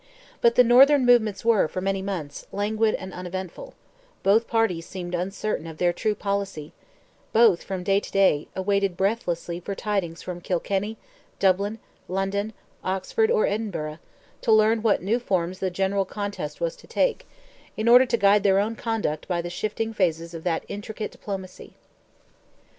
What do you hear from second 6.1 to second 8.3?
policy; both, from day to